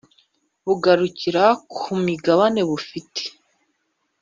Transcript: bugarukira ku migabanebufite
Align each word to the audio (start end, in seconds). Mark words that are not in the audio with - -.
bugarukira 0.65 1.43
ku 1.73 1.87
migabanebufite 2.03 3.21